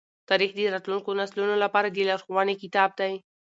[0.29, 3.13] تاریخ د راتلونکو نسلونو لپاره د لارښوونې کتاب دی.